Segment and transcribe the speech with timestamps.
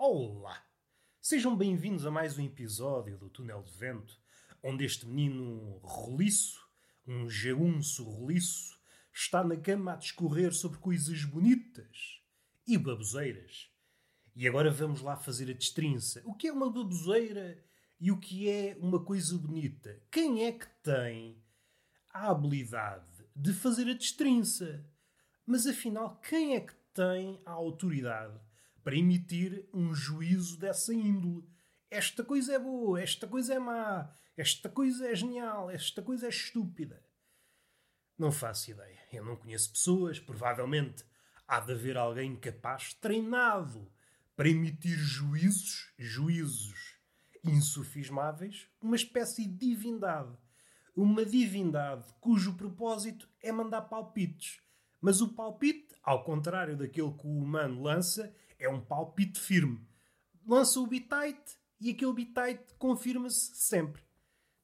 [0.00, 0.64] Olá!
[1.20, 4.16] Sejam bem-vindos a mais um episódio do Túnel de Vento,
[4.62, 6.60] onde este menino roliço,
[7.04, 8.78] um jaunço roliço,
[9.12, 12.22] está na cama a discorrer sobre coisas bonitas
[12.64, 13.72] e baboseiras.
[14.36, 16.22] E agora vamos lá fazer a destrinça.
[16.24, 17.60] O que é uma baboseira
[17.98, 20.00] e o que é uma coisa bonita?
[20.12, 21.42] Quem é que tem
[22.14, 24.88] a habilidade de fazer a destrinça?
[25.44, 28.47] Mas afinal, quem é que tem a autoridade
[28.88, 31.46] para emitir um juízo dessa índole?
[31.90, 36.30] Esta coisa é boa, esta coisa é má, esta coisa é genial, esta coisa é
[36.30, 37.04] estúpida.
[38.16, 38.98] Não faço ideia.
[39.12, 41.04] Eu não conheço pessoas, provavelmente
[41.46, 43.92] há de haver alguém capaz, treinado,
[44.34, 46.96] para emitir juízos, juízos
[47.44, 50.34] insufismáveis, uma espécie de divindade.
[50.96, 54.62] Uma divindade cujo propósito é mandar palpites.
[54.98, 59.86] Mas o palpite, ao contrário daquele que o humano lança, é um palpite firme.
[60.46, 64.02] Lança o bitite e aquele bitite confirma-se sempre.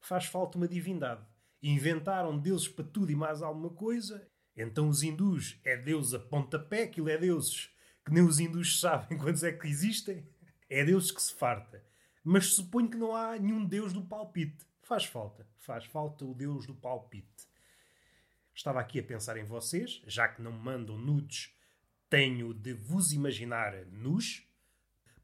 [0.00, 1.24] Faz falta uma divindade.
[1.62, 4.26] Inventaram deuses para tudo e mais alguma coisa.
[4.56, 9.18] Então os hindus é deus a pontapé, aquilo é deuses que nem os hindus sabem
[9.18, 10.26] quantos é que existem.
[10.68, 11.84] É deuses que se farta.
[12.22, 14.66] Mas suponho que não há nenhum deus do palpite.
[14.82, 15.46] Faz falta.
[15.58, 17.48] Faz falta o deus do palpite.
[18.54, 21.53] Estava aqui a pensar em vocês, já que não me mandam nudes,
[22.14, 24.48] tenho de vos imaginar nus.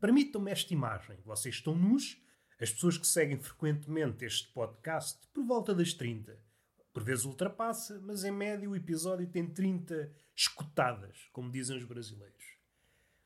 [0.01, 1.17] Permitam-me esta imagem.
[1.25, 2.21] Vocês estão nus.
[2.61, 6.37] As pessoas que seguem frequentemente este podcast, por volta das 30,
[6.93, 12.45] por vezes ultrapassa, mas em média o episódio tem 30 escutadas, como dizem os brasileiros.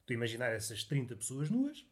[0.01, 1.87] Estou a imaginar essas 30 pessoas nuas.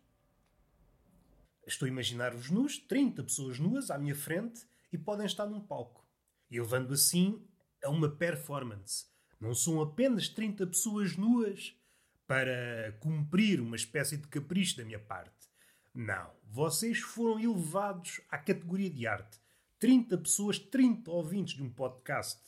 [1.66, 5.62] Estou a imaginar os nus, 30 pessoas nuas à minha frente e podem estar num
[5.62, 6.06] palco.
[6.50, 7.42] E levando assim
[7.82, 9.10] a uma performance.
[9.42, 11.76] Não são apenas 30 pessoas nuas
[12.28, 15.48] para cumprir uma espécie de capricho da minha parte.
[15.92, 16.30] Não.
[16.44, 19.40] Vocês foram elevados à categoria de arte.
[19.80, 22.40] 30 pessoas, 30 ouvintes de um podcast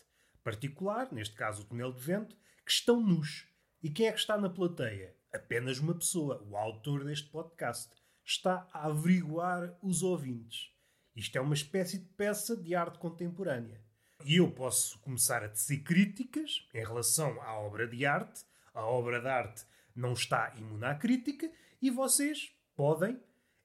[0.45, 3.49] particular, neste caso o Túnel de Vento, que estão nus.
[3.83, 5.17] E quem é que está na plateia?
[5.33, 7.91] Apenas uma pessoa, o autor deste podcast.
[8.25, 10.71] Está a averiguar os ouvintes.
[11.17, 13.84] Isto é uma espécie de peça de arte contemporânea.
[14.27, 18.43] E eu posso começar a tecer críticas em relação à obra de arte.
[18.73, 23.21] A obra de arte não está imune à crítica e vocês podem,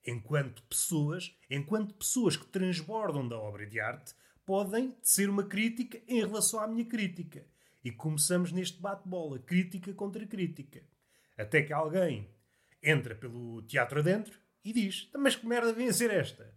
[0.06, 6.20] enquanto pessoas, enquanto pessoas que transbordam da obra de arte, podem tecer uma crítica em
[6.20, 7.46] relação à minha crítica.
[7.82, 10.82] E começamos neste bate-bola, crítica contra crítica.
[11.38, 12.28] Até que alguém
[12.82, 16.54] entra pelo teatro adentro e diz: Mas que merda vem a ser esta?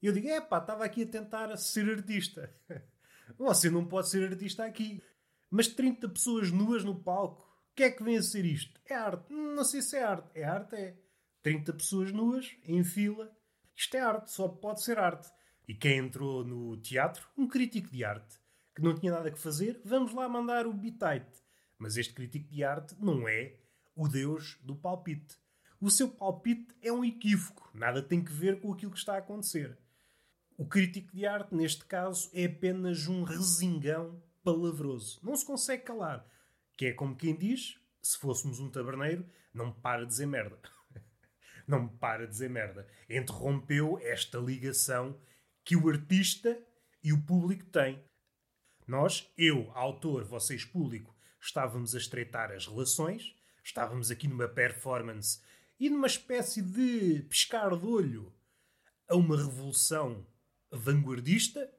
[0.00, 2.50] E eu digo: É pá, estava aqui a tentar ser artista.
[3.38, 5.02] Você não pode ser artista aqui.
[5.50, 8.80] Mas 30 pessoas nuas no palco, o que é que vem a ser isto?
[8.86, 9.32] É arte.
[9.32, 10.30] Não sei se é arte.
[10.34, 10.96] É arte, é.
[11.42, 13.30] 30 pessoas nuas, em fila.
[13.76, 15.28] Isto é arte, só pode ser arte.
[15.66, 17.26] E quem entrou no teatro?
[17.36, 18.40] Um crítico de arte.
[18.74, 21.42] Que não tinha nada que fazer, vamos lá mandar o bitite.
[21.78, 23.56] Mas este crítico de arte não é
[23.94, 25.36] o deus do palpite.
[25.80, 29.18] O seu palpite é um equívoco, nada tem que ver com aquilo que está a
[29.18, 29.76] acontecer.
[30.56, 35.20] O crítico de arte, neste caso, é apenas um resingão palavroso.
[35.22, 36.26] Não se consegue calar.
[36.76, 40.58] Que é como quem diz: se fôssemos um taberneiro, não me para de dizer merda.
[41.66, 42.86] não me para de dizer merda.
[43.08, 45.18] Interrompeu esta ligação
[45.64, 46.58] que o artista
[47.02, 48.02] e o público têm.
[48.86, 55.40] Nós, eu, autor, vocês, público, estávamos a estreitar as relações Estávamos aqui numa performance
[55.78, 58.32] e numa espécie de piscar de olho
[59.08, 60.26] a uma revolução
[60.72, 61.70] vanguardista.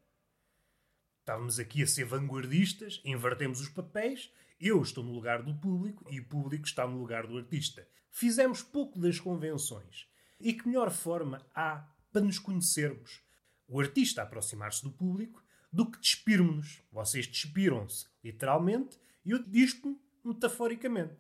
[1.20, 4.32] Estávamos aqui a ser vanguardistas, invertemos os papéis.
[4.60, 7.88] Eu estou no lugar do público e o público está no lugar do artista.
[8.12, 10.08] Fizemos pouco das convenções.
[10.40, 13.22] E que melhor forma há para nos conhecermos?
[13.68, 16.84] O artista aproximar-se do público do que despirmos-nos.
[16.92, 21.18] Vocês despiram-se literalmente e eu dispo-me metaforicamente.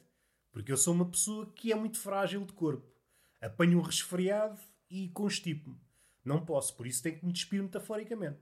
[0.51, 2.88] Porque eu sou uma pessoa que é muito frágil de corpo.
[3.42, 5.81] Apanho um resfriado e constipo-me.
[6.24, 8.40] Não posso, por isso tenho que me despir metaforicamente.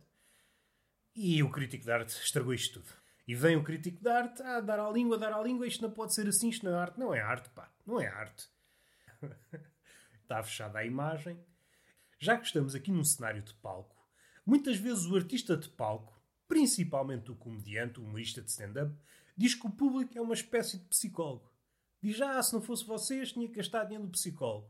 [1.16, 2.94] E o crítico de arte estragou isto tudo.
[3.28, 5.82] E vem o crítico de arte a ah, dar à língua, dar à língua, isto
[5.82, 7.00] não pode ser assim, isto não é arte.
[7.00, 8.50] Não é arte, pá, não é arte.
[10.22, 11.38] Está fechada a imagem.
[12.20, 13.96] Já que estamos aqui num cenário de palco,
[14.46, 18.96] muitas vezes o artista de palco, principalmente o comediante, o humorista de stand-up,
[19.36, 21.52] diz que o público é uma espécie de psicólogo.
[22.02, 24.70] Diz, ah, se não fosse vocês, tinha que gastar dinheiro do psicólogo.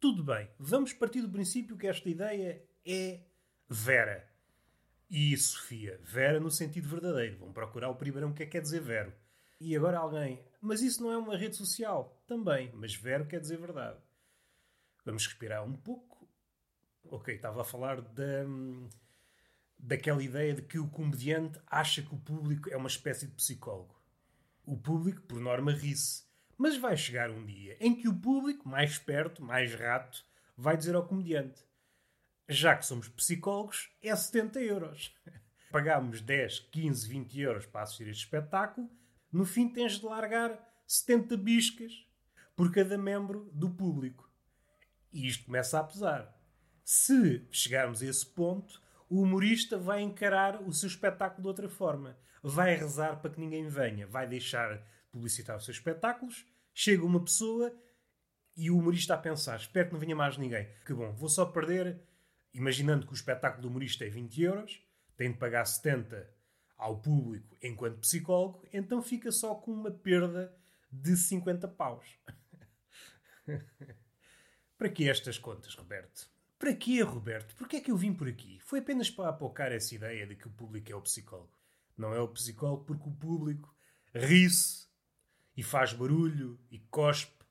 [0.00, 3.20] Tudo bem, vamos partir do princípio que esta ideia é
[3.68, 4.26] Vera.
[5.10, 6.00] E Sofia.
[6.02, 7.36] Vera no sentido verdadeiro.
[7.36, 9.12] Vão procurar o primeiro o que é que quer dizer Vero.
[9.60, 12.18] E agora alguém, mas isso não é uma rede social?
[12.26, 13.98] Também, mas Vero quer dizer verdade.
[15.04, 16.26] Vamos respirar um pouco.
[17.04, 18.46] Ok, estava a falar da,
[19.78, 24.00] daquela ideia de que o comediante acha que o público é uma espécie de psicólogo.
[24.64, 26.29] O público, por norma, ri-se.
[26.60, 30.22] Mas vai chegar um dia em que o público, mais esperto, mais rato,
[30.54, 31.64] vai dizer ao comediante:
[32.46, 35.16] já que somos psicólogos, é 70 euros.
[35.72, 38.90] Pagámos 10, 15, 20 euros para assistir este espetáculo,
[39.32, 40.54] no fim tens de largar
[40.86, 42.06] 70 biscas
[42.54, 44.30] por cada membro do público.
[45.10, 46.38] E isto começa a pesar.
[46.84, 52.18] Se chegarmos a esse ponto, o humorista vai encarar o seu espetáculo de outra forma.
[52.42, 54.06] Vai rezar para que ninguém venha.
[54.06, 56.49] Vai deixar de publicitar os seus espetáculos.
[56.82, 57.78] Chega uma pessoa
[58.56, 60.66] e o humorista a pensar: espero que não venha mais ninguém.
[60.86, 62.00] Que bom, vou só perder,
[62.54, 64.82] imaginando que o espetáculo do humorista é 20 euros,
[65.14, 66.26] tem de pagar 70
[66.78, 70.56] ao público enquanto psicólogo, então fica só com uma perda
[70.90, 72.18] de 50 paus.
[74.78, 76.30] Para que estas contas, Roberto?
[76.58, 77.54] Para que, Roberto?
[77.56, 78.58] Porquê é que eu vim por aqui?
[78.62, 81.52] Foi apenas para apocar essa ideia de que o público é o psicólogo.
[81.94, 83.76] Não é o psicólogo porque o público
[84.14, 84.89] ri-se
[85.60, 87.44] e faz barulho e cospe.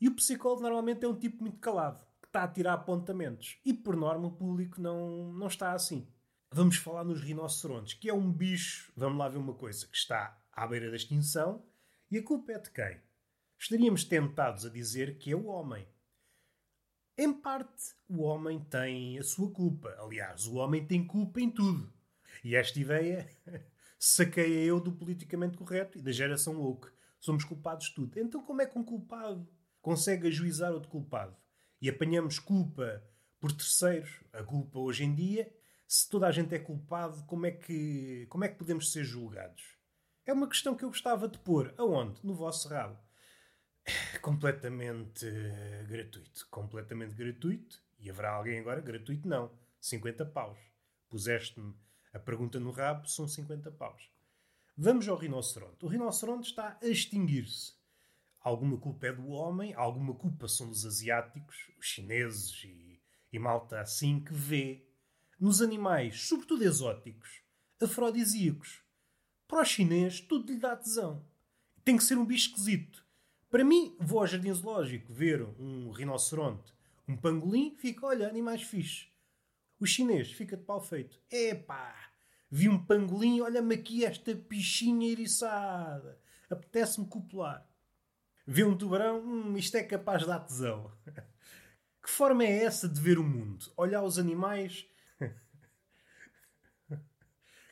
[0.00, 3.58] E o psicólogo normalmente é um tipo muito calado, que está a tirar apontamentos.
[3.64, 6.06] E por norma o público não, não está assim.
[6.52, 10.40] Vamos falar nos rinocerontes, que é um bicho, vamos lá ver uma coisa, que está
[10.52, 11.66] à beira da extinção.
[12.08, 13.00] E a culpa é de quem?
[13.58, 15.84] Estaríamos tentados a dizer que é o homem.
[17.18, 19.96] Em parte, o homem tem a sua culpa.
[19.98, 21.92] Aliás, o homem tem culpa em tudo.
[22.44, 23.28] E esta ideia
[23.98, 26.96] saqueia eu do politicamente correto e da geração woke.
[27.20, 28.18] Somos culpados de tudo.
[28.18, 29.48] Então, como é que um culpado
[29.80, 31.36] consegue ajuizar outro culpado?
[31.80, 33.02] E apanhamos culpa
[33.40, 34.22] por terceiros.
[34.32, 35.52] A culpa hoje em dia,
[35.86, 39.62] se toda a gente é culpado, como é que, como é que podemos ser julgados?
[40.26, 41.72] É uma questão que eu gostava de pôr.
[41.78, 42.24] Aonde?
[42.24, 42.98] No vosso rabo.
[44.20, 46.46] completamente uh, gratuito.
[46.50, 47.82] Completamente gratuito.
[47.98, 48.80] E haverá alguém agora?
[48.80, 49.50] Gratuito não.
[49.80, 50.58] 50 paus.
[51.08, 51.74] Puseste-me
[52.12, 54.10] a pergunta no rabo, são 50 paus.
[54.80, 55.84] Vamos ao rinoceronte.
[55.84, 57.72] O rinoceronte está a extinguir-se.
[58.40, 63.02] Alguma culpa é do homem, alguma culpa são dos asiáticos, os chineses e,
[63.32, 64.86] e malta assim que vê
[65.40, 67.42] nos animais, sobretudo exóticos,
[67.82, 68.84] afrodisíacos.
[69.48, 71.26] Para o chinês, tudo lhe dá tesão.
[71.84, 73.04] Tem que ser um bicho esquisito.
[73.50, 76.72] Para mim, vou ao jardim zoológico ver um rinoceronte,
[77.08, 79.08] um pangolim, fica, olha, animais fixes.
[79.80, 81.20] O chinês fica de pau feito.
[81.28, 82.07] Epá,
[82.50, 86.18] vi um pangolim, olha-me aqui esta pichinha eriçada.
[86.50, 87.66] Apetece-me copular.
[88.46, 90.90] Vê um tubarão, hum, isto é capaz de dar tesão.
[92.02, 93.70] que forma é essa de ver o mundo?
[93.76, 94.86] Olhar os animais.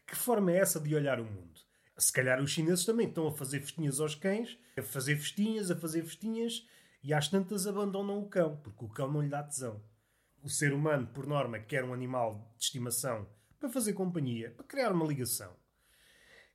[0.06, 1.60] que forma é essa de olhar o mundo?
[1.96, 5.76] Se calhar os chineses também estão a fazer festinhas aos cães, a fazer festinhas, a
[5.76, 6.68] fazer festinhas,
[7.02, 9.82] e às tantas abandonam o cão, porque o cão não lhe dá tesão.
[10.42, 13.26] O ser humano, por norma, quer um animal de estimação
[13.66, 15.56] para fazer companhia, para criar uma ligação.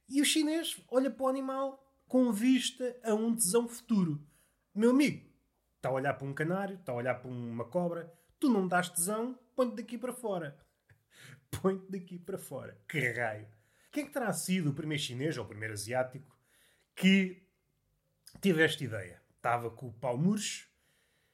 [0.08, 4.25] E o chinês olha para o animal com vista a um tesão futuro.
[4.74, 5.30] Meu amigo,
[5.75, 8.70] está a olhar para um canário, está a olhar para uma cobra, tu não me
[8.70, 10.58] dás tesão, põe-te daqui para fora.
[11.62, 12.77] põe-te daqui para fora.
[12.88, 13.48] Que raio!
[13.91, 16.34] Quem é que terá sido o primeiro chinês ou o primeiro asiático
[16.96, 17.44] que
[18.39, 19.22] teve esta ideia?
[19.36, 20.70] Estava com o pau murcho,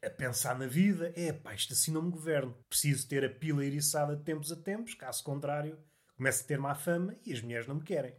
[0.03, 1.13] a pensar na vida.
[1.15, 2.55] É pá, isto assim não me governo.
[2.69, 5.77] Preciso ter a pila eriçada de tempos a tempos, caso contrário,
[6.15, 8.15] começo a ter má fama e as mulheres não me querem.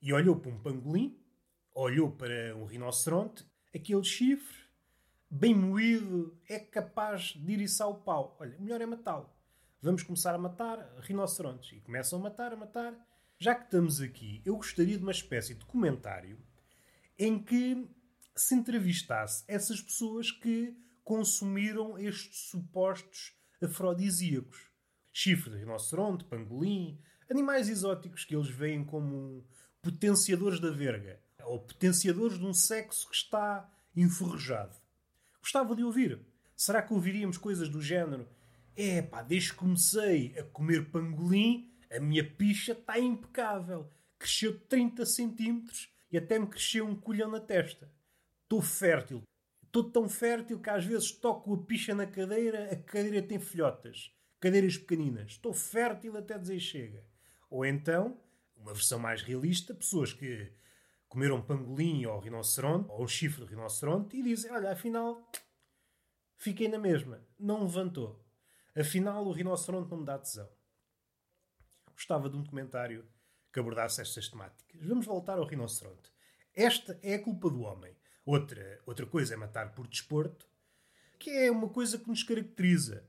[0.00, 1.18] E olhou para um pangolim,
[1.74, 4.56] olhou para um rinoceronte, aquele chifre,
[5.30, 8.36] bem moído, é capaz de iriçar o pau.
[8.40, 9.32] Olha, melhor é matá-lo
[9.82, 11.72] vamos começar a matar rinocerontes.
[11.72, 12.94] E começam a matar, a matar.
[13.36, 16.38] Já que estamos aqui, eu gostaria de uma espécie de comentário
[17.18, 17.90] em que
[18.34, 24.70] se entrevistasse essas pessoas que consumiram estes supostos afrodisíacos.
[25.12, 26.98] Chifre de rinoceronte, pangolim,
[27.30, 29.44] animais exóticos que eles veem como
[29.82, 34.76] potenciadores da verga ou potenciadores de um sexo que está enferrujado.
[35.40, 36.20] Gostava de ouvir.
[36.56, 38.28] Será que ouviríamos coisas do género?
[38.74, 43.90] É pá, desde que comecei a comer pangolim, a minha picha está impecável.
[44.18, 47.90] Cresceu 30 centímetros e até me cresceu um colhão na testa.
[48.52, 49.22] Estou fértil.
[49.64, 54.14] Estou tão fértil que às vezes toco a picha na cadeira, a cadeira tem filhotas.
[54.38, 55.30] Cadeiras pequeninas.
[55.30, 57.02] Estou fértil até dizer chega.
[57.48, 58.20] Ou então,
[58.54, 60.52] uma versão mais realista, pessoas que
[61.08, 65.26] comeram pangolim ou rinoceronte, ou um chifre de rinoceronte, e dizem, olha, afinal,
[66.36, 67.26] fiquei na mesma.
[67.38, 68.22] Não levantou.
[68.76, 70.50] Afinal, o rinoceronte não me dá tesão.
[71.94, 73.08] Gostava de um documentário
[73.50, 74.86] que abordasse estas temáticas.
[74.86, 76.12] Vamos voltar ao rinoceronte.
[76.54, 77.96] Esta é a culpa do homem.
[78.24, 80.46] Outra, outra coisa é matar por desporto,
[81.18, 83.04] que é uma coisa que nos caracteriza.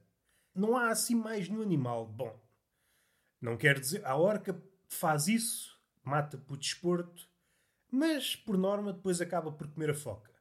[0.56, 2.08] Não há assim mais nenhum animal.
[2.08, 2.40] Bom,
[3.40, 4.06] não quer dizer.
[4.06, 7.28] A orca faz isso, mata por desporto,
[7.92, 10.32] mas por norma depois acaba por comer a foca.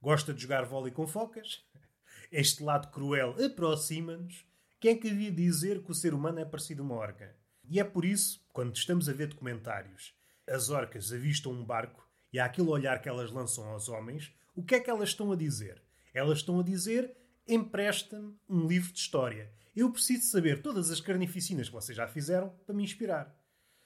[0.00, 1.64] Gosta de jogar vôlei com focas.
[2.30, 4.46] Este lado cruel aproxima-nos.
[4.78, 7.34] Quem é que havia dizer que o ser humano é parecido a uma orca?
[7.64, 10.14] E é por isso, quando estamos a ver documentários,
[10.46, 14.62] as orcas avistam um barco e há aquele olhar que elas lançam aos homens, o
[14.62, 15.82] que é que elas estão a dizer?
[16.12, 17.16] Elas estão a dizer:
[17.46, 19.52] empresta-me um livro de história.
[19.74, 23.34] Eu preciso saber todas as carnificinas que vocês já fizeram para me inspirar.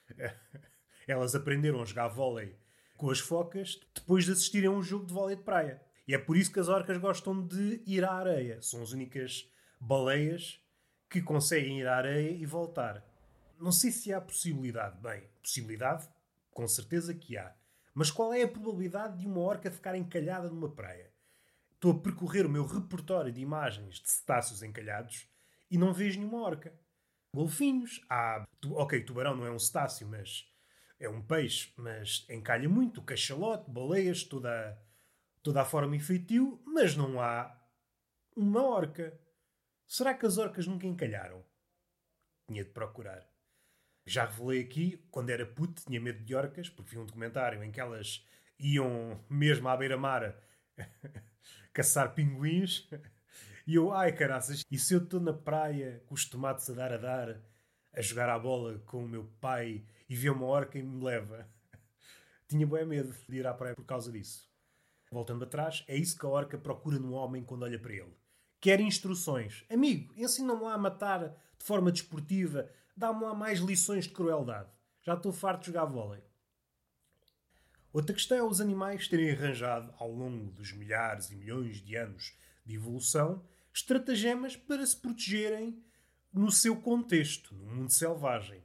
[1.07, 2.57] Elas aprenderam a jogar vôlei
[2.97, 5.83] com as focas depois de assistirem a um jogo de vôlei de praia.
[6.07, 8.63] E é por isso que as orcas gostam de ir à areia.
[8.63, 9.47] São as únicas
[9.79, 10.61] baleias
[11.11, 13.05] que conseguem ir à areia e voltar.
[13.61, 14.99] Não sei se há possibilidade.
[15.01, 16.09] Bem, possibilidade,
[16.51, 17.55] com certeza que há.
[17.95, 21.13] Mas qual é a probabilidade de uma orca ficar encalhada numa praia?
[21.75, 25.29] Estou a percorrer o meu repertório de imagens de cetáceos encalhados
[25.71, 26.73] e não vejo nenhuma orca.
[27.35, 28.45] Golfinhos, há.
[28.71, 30.47] Ok, tubarão não é um cetáceo, mas
[31.01, 33.03] é um peixe, mas encalha muito.
[33.03, 34.79] Cachalote, baleias, toda,
[35.43, 37.59] toda a forma feitio, mas não há
[38.37, 39.19] uma orca.
[39.87, 41.45] Será que as orcas nunca encalharam?
[42.47, 43.32] Tinha de procurar.
[44.05, 47.71] Já revelei aqui, quando era puto, tinha medo de orcas, porque vi um documentário em
[47.71, 48.27] que elas
[48.59, 50.37] iam mesmo à beira-mar
[51.73, 52.89] caçar pinguins.
[53.67, 56.93] E eu, ai caraças, e se eu estou na praia com os tomates a dar
[56.93, 57.41] a dar,
[57.93, 61.49] a jogar à bola com o meu pai e vê uma orca e me leva?
[62.49, 64.51] Tinha bem medo de ir à praia por causa disso.
[65.13, 68.17] Voltando atrás, é isso que a orca procura no homem quando olha para ele.
[68.61, 69.65] Quer instruções.
[69.69, 71.29] Amigo, ensina-me lá a matar
[71.59, 74.71] de forma desportiva, dá-me lá mais lições de crueldade.
[75.03, 76.23] Já estou farto de jogar vôlei.
[77.93, 82.37] Outra questão é os animais terem arranjado, ao longo dos milhares e milhões de anos
[82.65, 85.85] de evolução, estratagemas para se protegerem
[86.33, 88.65] no seu contexto, no mundo selvagem.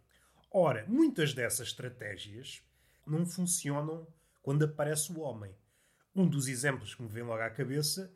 [0.50, 2.62] Ora, muitas dessas estratégias
[3.06, 4.08] não funcionam
[4.42, 5.54] quando aparece o homem.
[6.16, 8.14] Um dos exemplos que me vem logo à cabeça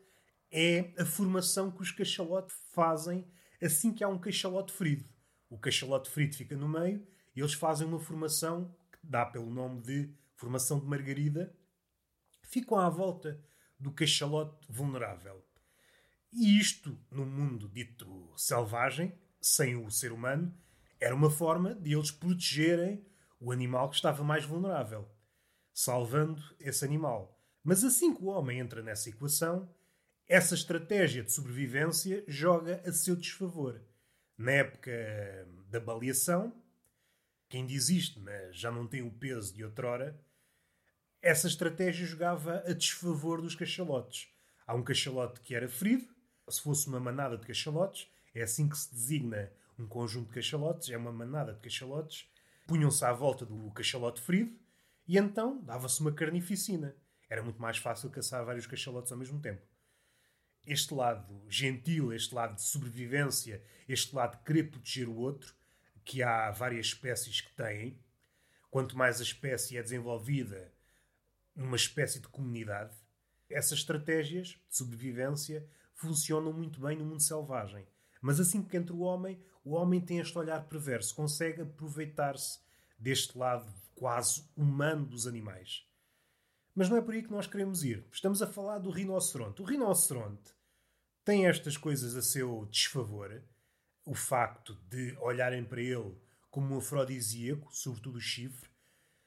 [0.49, 3.27] é a formação que os cachalotes fazem
[3.61, 5.10] assim que há um cachalote ferido.
[5.51, 7.05] O cachalote ferido fica no meio
[7.35, 11.53] e eles fazem uma formação que dá pelo nome de formação de margarida.
[12.41, 13.37] Ficam à volta
[13.77, 15.45] do cachalote vulnerável.
[16.31, 20.57] E isto, no mundo dito selvagem, sem o ser humano,
[20.97, 23.05] era uma forma de eles protegerem
[23.37, 25.05] o animal que estava mais vulnerável,
[25.73, 27.37] salvando esse animal.
[27.61, 29.69] Mas assim que o homem entra nessa equação,
[30.29, 33.81] essa estratégia de sobrevivência joga a seu desfavor.
[34.41, 34.91] Na época
[35.69, 36.51] da baleação,
[37.47, 37.71] que ainda
[38.17, 40.19] mas já não tem o peso de outrora,
[41.21, 44.29] essa estratégia jogava a desfavor dos cachalotes.
[44.65, 46.07] Há um cachalote que era ferido,
[46.49, 50.89] se fosse uma manada de cachalotes, é assim que se designa um conjunto de cachalotes,
[50.89, 52.27] é uma manada de cachalotes,
[52.65, 54.57] punham-se à volta do cachalote ferido
[55.07, 56.95] e então dava-se uma carnificina.
[57.29, 59.61] Era muito mais fácil caçar vários cachalotes ao mesmo tempo.
[60.65, 65.53] Este lado gentil, este lado de sobrevivência, este lado de querer proteger o outro,
[66.03, 67.99] que há várias espécies que têm,
[68.69, 70.71] quanto mais a espécie é desenvolvida
[71.55, 72.95] numa espécie de comunidade,
[73.49, 77.85] essas estratégias de sobrevivência funcionam muito bem no mundo selvagem.
[78.21, 82.59] Mas assim que entra o homem, o homem tem este olhar perverso, consegue aproveitar-se
[82.97, 85.85] deste lado quase humano dos animais.
[86.73, 88.05] Mas não é por aí que nós queremos ir.
[88.11, 89.61] Estamos a falar do rinoceronte.
[89.61, 90.53] O rinoceronte
[91.25, 93.43] tem estas coisas a seu desfavor.
[94.05, 96.15] O facto de olharem para ele
[96.49, 98.69] como um afrodisíaco, sobretudo o chifre.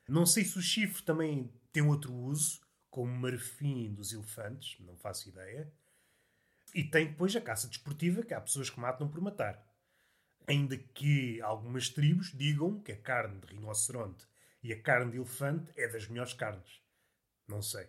[0.09, 2.61] Não sei se o chifre também tem outro uso,
[2.91, 5.73] como marfim dos elefantes, não faço ideia.
[6.75, 9.65] E tem depois a caça desportiva, que há pessoas que matam por matar.
[10.47, 14.27] Ainda que algumas tribos digam que a carne de rinoceronte
[14.63, 16.84] e a carne de elefante é das melhores carnes.
[17.47, 17.89] Não sei.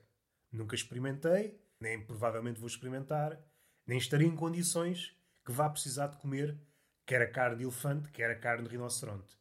[0.51, 3.39] Nunca experimentei, nem provavelmente vou experimentar,
[3.85, 6.59] nem estarei em condições que vá precisar de comer
[7.05, 9.37] quer a carne de elefante, quer a carne de rinoceronte.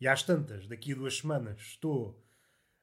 [0.00, 2.22] E às tantas, daqui a duas semanas, estou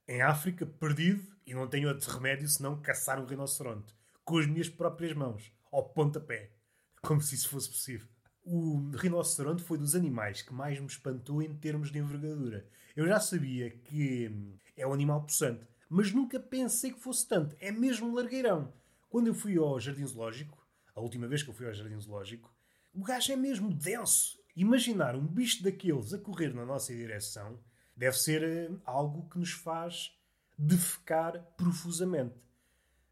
[0.08, 4.67] em África, perdido, e não tenho outro remédio senão caçar um rinoceronte com as minhas
[4.67, 6.51] próprias mãos ao pontapé,
[7.01, 8.08] como se isso fosse possível.
[8.44, 12.67] O rinoceronte foi dos animais que mais me espantou em termos de envergadura.
[12.96, 14.32] Eu já sabia que
[14.75, 17.56] é um animal possante, mas nunca pensei que fosse tanto.
[17.60, 18.74] É mesmo largueirão.
[19.10, 20.58] Quando eu fui ao Jardim Zoológico,
[20.96, 22.54] a última vez que eu fui ao Jardim Zoológico,
[22.94, 24.39] o gajo é mesmo denso.
[24.56, 27.60] Imaginar um bicho daqueles a correr na nossa direção
[27.96, 30.18] deve ser eh, algo que nos faz
[30.58, 32.36] defecar profusamente.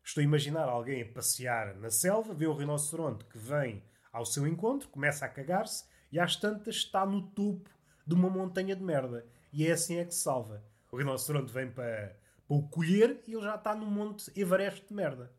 [0.03, 4.45] Estou a imaginar alguém a passear na selva, vê um rinoceronte que vem ao seu
[4.47, 7.69] encontro, começa a cagar-se e às tantas está no topo
[8.05, 9.25] de uma montanha de merda.
[9.51, 10.63] E é assim é que se salva.
[10.91, 12.15] O rinoceronte vem para,
[12.53, 15.33] para o colher e ele já está no monte Everest de merda.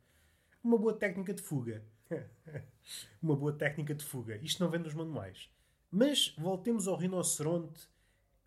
[0.63, 1.85] Uma boa técnica de fuga.
[3.23, 4.37] uma boa técnica de fuga.
[4.43, 5.49] Isto não vem nos manuais.
[5.93, 7.89] Mas voltemos ao rinoceronte.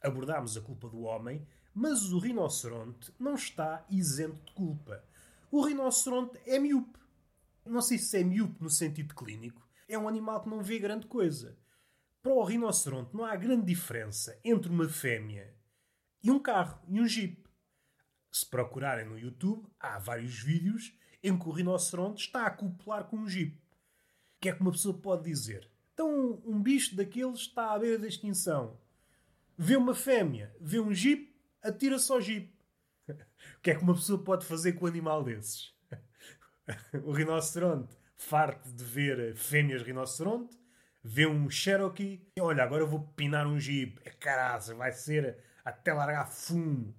[0.02, 5.02] Abordámos a culpa do homem, mas o rinoceronte não está isento de culpa.
[5.50, 7.00] O rinoceronte é miúpe.
[7.66, 9.66] Não sei se é miúpe no sentido clínico.
[9.88, 11.58] É um animal que não vê grande coisa.
[12.22, 15.56] Para o rinoceronte não há grande diferença entre uma fêmea
[16.22, 17.47] e um carro e um jeep.
[18.32, 20.94] Se procurarem no YouTube, há vários vídeos
[21.24, 23.58] em que o rinoceronte está a acoplar com um jeep.
[23.58, 25.70] O que é que uma pessoa pode dizer?
[25.94, 28.80] Então, um bicho daqueles está à beira da extinção.
[29.58, 32.56] Vê uma fêmea, vê um jeep, atira-se ao jeep.
[33.10, 35.76] O que é que uma pessoa pode fazer com um animal desses?
[37.06, 40.58] O rinoceronte, farto de ver fêmeas rinoceronte,
[41.02, 44.00] vê um Cherokee olha, agora eu vou pinar um jeep.
[44.04, 46.94] É caraça, vai ser até largar fumo.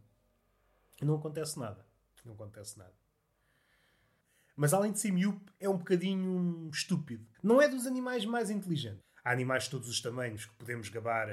[1.01, 1.87] Não acontece nada.
[2.25, 2.95] Não acontece nada.
[4.57, 7.25] Mas além de ser miúpe, é um bocadinho estúpido.
[7.43, 9.05] Não é dos animais mais inteligentes.
[9.25, 11.29] Há animais de todos os tamanhos que podemos gabar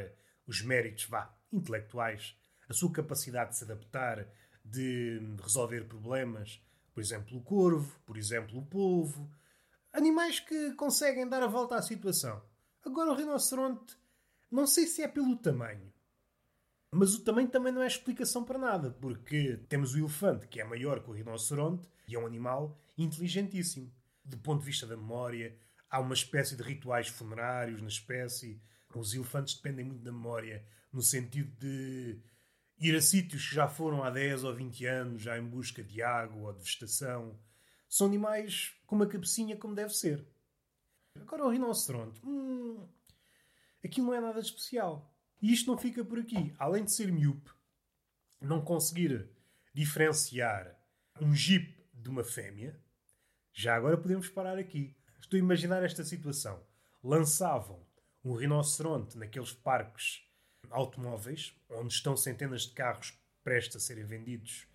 [0.46, 2.38] os méritos, vá, intelectuais,
[2.70, 4.28] a sua capacidade de se adaptar,
[4.64, 6.62] de resolver problemas.
[6.94, 9.30] Por exemplo, o corvo, por exemplo, o polvo.
[9.92, 12.44] Animais que conseguem dar a volta à situação.
[12.86, 13.98] Agora o rinoceronte,
[14.52, 15.92] não sei se é pelo tamanho,
[16.96, 20.64] mas o tamanho também não é explicação para nada, porque temos o elefante, que é
[20.64, 23.94] maior que o rinoceronte, e é um animal inteligentíssimo.
[24.24, 25.58] Do ponto de vista da memória,
[25.90, 28.62] há uma espécie de rituais funerários na espécie.
[28.96, 32.18] Os elefantes dependem muito da memória, no sentido de
[32.80, 36.02] ir a sítios que já foram há 10 ou 20 anos, já em busca de
[36.02, 37.38] água ou de vegetação.
[37.90, 40.26] São animais com uma cabecinha como deve ser.
[41.20, 42.88] Agora o rinoceronte, hum,
[43.84, 45.12] aquilo não é nada especial.
[45.46, 46.56] E isto não fica por aqui.
[46.58, 47.52] Além de ser miúpe,
[48.42, 49.30] não conseguir
[49.76, 50.76] diferenciar
[51.22, 52.76] um jeep de uma fêmea,
[53.54, 54.98] já agora podemos parar aqui.
[55.22, 56.66] Estou a imaginar esta situação.
[57.04, 57.86] Lançavam
[58.24, 60.24] um rinoceronte naqueles parques
[60.72, 64.66] automóveis, onde estão centenas de carros prestes a serem vendidos,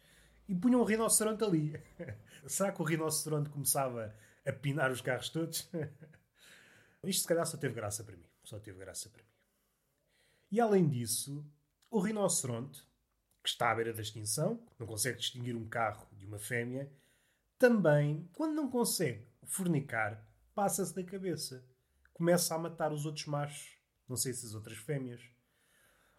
[0.49, 1.83] e punham um rinoceronte ali.
[2.47, 4.15] Será que o rinoceronte começava
[4.47, 5.69] a pinar os carros todos?
[7.03, 8.31] Isto se calhar só teve graça para mim.
[8.45, 9.30] Só teve graça para mim.
[10.51, 11.45] E além disso,
[11.91, 12.83] o rinoceronte,
[13.43, 16.91] que está à beira da extinção, não consegue distinguir um carro de uma fêmea,
[17.59, 21.65] também, quando não consegue fornicar, passa-se da cabeça.
[22.13, 23.77] Começa a matar os outros machos,
[24.09, 25.23] não sei se as outras fêmeas.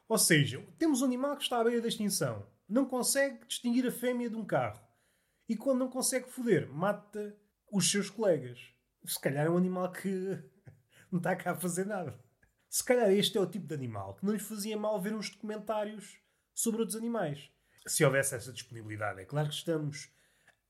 [0.07, 3.91] Ou seja, temos um animal que está à beira da extinção, não consegue distinguir a
[3.91, 4.81] fêmea de um carro.
[5.47, 7.35] E quando não consegue foder, mata
[7.71, 8.59] os seus colegas.
[9.05, 10.09] Se calhar é um animal que
[11.11, 12.17] não está cá a fazer nada.
[12.71, 15.29] Se calhar este é o tipo de animal que não lhes fazia mal ver uns
[15.29, 16.21] documentários
[16.55, 17.51] sobre outros animais.
[17.85, 20.09] Se houvesse essa disponibilidade, é claro que estamos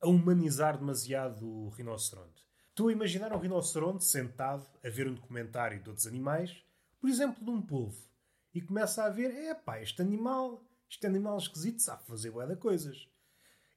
[0.02, 2.44] a humanizar demasiado o rinoceronte.
[2.70, 6.66] Estou a imaginar um rinoceronte sentado a ver um documentário de outros animais,
[7.00, 8.04] por exemplo, de um polvo,
[8.52, 12.56] e começa a ver: é pá, este animal, este animal esquisito sabe fazer boa de
[12.56, 13.08] coisas.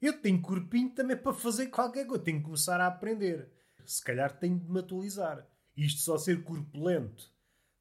[0.01, 3.53] Eu tenho corpinho também para fazer qualquer coisa, tenho que começar a aprender.
[3.85, 5.47] Se calhar tenho de me atualizar.
[5.77, 7.34] Isto só ser corpulento,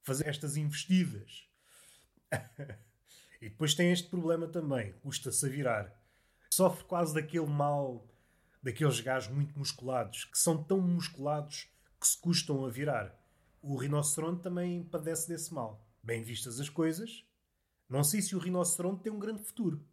[0.04, 1.48] fazer estas investidas.
[3.42, 6.04] e depois tem este problema também, custa-se a virar.
[6.54, 8.08] Sofre quase daquele mal,
[8.62, 13.20] daqueles gajos muito musculados, que são tão musculados que se custam a virar.
[13.62, 15.88] O rinoceronte também padece desse mal.
[16.04, 17.26] Bem vistas as coisas,
[17.90, 19.86] não sei se o rinoceronte tem um grande futuro.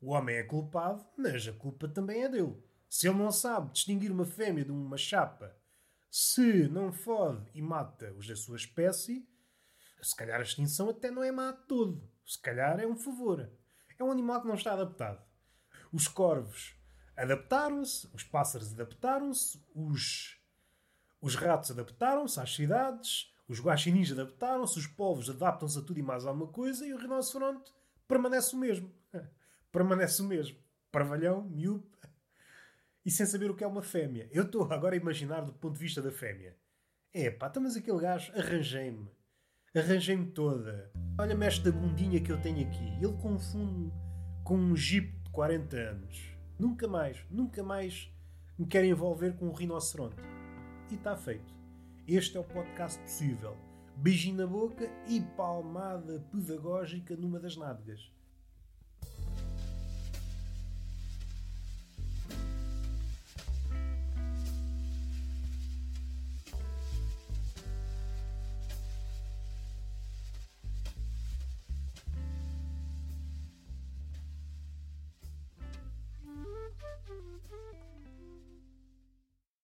[0.00, 2.56] O homem é culpado, mas a culpa também é dele.
[2.88, 5.54] Se ele não sabe distinguir uma fêmea de uma chapa
[6.10, 9.28] se não fode e mata os da sua espécie,
[10.02, 12.08] se calhar a extinção até não é má de todo.
[12.24, 13.50] Se calhar é um favor.
[13.98, 15.22] É um animal que não está adaptado.
[15.92, 16.76] Os corvos
[17.16, 20.40] adaptaram-se, os pássaros adaptaram-se, os,
[21.20, 26.24] os ratos adaptaram-se às cidades, os guaxinins adaptaram-se, os povos adaptam-se a tudo e mais
[26.24, 27.72] alguma coisa e o rinoceronte
[28.06, 28.92] permanece o mesmo.
[29.72, 30.58] permanece o mesmo.
[30.92, 31.98] Parvalhão, miúpe,
[33.04, 34.28] e sem saber o que é uma fêmea.
[34.30, 36.56] Eu estou agora a imaginar do ponto de vista da fêmea.
[37.12, 39.10] É pá, então, mas aquele gajo arranjei-me.
[39.78, 40.90] Arranjei-me toda.
[41.16, 42.84] Olha-me esta bundinha que eu tenho aqui.
[43.00, 43.92] Ele confunde
[44.42, 46.36] com um jeep de 40 anos.
[46.58, 48.12] Nunca mais, nunca mais
[48.58, 50.16] me quero envolver com um rinoceronte.
[50.90, 51.54] E está feito.
[52.08, 53.56] Este é o podcast possível.
[53.96, 58.10] Beijinho na boca e palmada pedagógica numa das nádegas.